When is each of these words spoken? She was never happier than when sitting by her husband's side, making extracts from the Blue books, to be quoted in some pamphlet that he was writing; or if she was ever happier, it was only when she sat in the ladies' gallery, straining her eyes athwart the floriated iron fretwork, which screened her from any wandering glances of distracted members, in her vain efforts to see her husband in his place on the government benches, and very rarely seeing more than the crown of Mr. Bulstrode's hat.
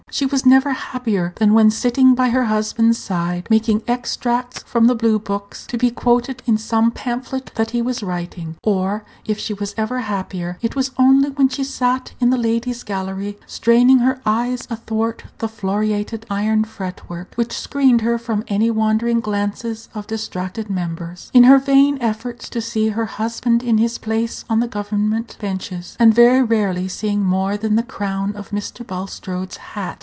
She 0.13 0.25
was 0.25 0.45
never 0.45 0.71
happier 0.73 1.31
than 1.37 1.53
when 1.53 1.71
sitting 1.71 2.15
by 2.15 2.29
her 2.31 2.43
husband's 2.45 2.97
side, 2.97 3.47
making 3.49 3.81
extracts 3.87 4.61
from 4.63 4.87
the 4.87 4.93
Blue 4.93 5.17
books, 5.17 5.65
to 5.67 5.77
be 5.77 5.89
quoted 5.89 6.43
in 6.45 6.57
some 6.57 6.91
pamphlet 6.91 7.53
that 7.55 7.71
he 7.71 7.81
was 7.81 8.03
writing; 8.03 8.57
or 8.61 9.05
if 9.25 9.39
she 9.39 9.53
was 9.53 9.73
ever 9.77 9.99
happier, 9.99 10.59
it 10.61 10.75
was 10.75 10.91
only 10.97 11.29
when 11.29 11.47
she 11.47 11.63
sat 11.63 12.11
in 12.19 12.29
the 12.29 12.37
ladies' 12.37 12.83
gallery, 12.83 13.39
straining 13.47 13.99
her 13.99 14.19
eyes 14.25 14.67
athwart 14.69 15.23
the 15.37 15.47
floriated 15.47 16.25
iron 16.29 16.65
fretwork, 16.65 17.31
which 17.35 17.57
screened 17.57 18.01
her 18.01 18.17
from 18.17 18.43
any 18.49 18.69
wandering 18.69 19.21
glances 19.21 19.87
of 19.95 20.07
distracted 20.07 20.69
members, 20.69 21.31
in 21.33 21.45
her 21.45 21.57
vain 21.57 21.97
efforts 22.01 22.49
to 22.49 22.59
see 22.59 22.89
her 22.89 23.05
husband 23.05 23.63
in 23.63 23.77
his 23.77 23.97
place 23.97 24.43
on 24.49 24.59
the 24.59 24.67
government 24.67 25.37
benches, 25.39 25.95
and 26.01 26.13
very 26.13 26.43
rarely 26.43 26.89
seeing 26.89 27.23
more 27.23 27.55
than 27.55 27.77
the 27.77 27.81
crown 27.83 28.35
of 28.35 28.49
Mr. 28.49 28.85
Bulstrode's 28.85 29.55
hat. 29.57 29.99